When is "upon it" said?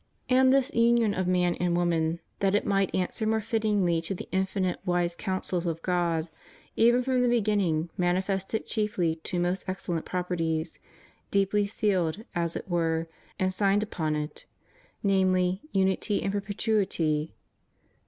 13.83-14.47